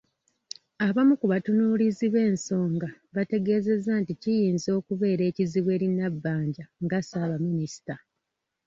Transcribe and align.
Abamu 0.87 1.13
ku 1.19 1.25
batunuulizi 1.31 2.05
b’ensonga 2.13 2.87
bategeezezza 3.15 3.91
nti 4.01 4.13
kiyinza 4.21 4.69
okubeera 4.79 5.23
ekizibu 5.31 5.69
eri 5.75 5.87
Nabbanja 5.97 6.63
nga 6.83 6.99
Ssaabaminisita. 7.01 7.95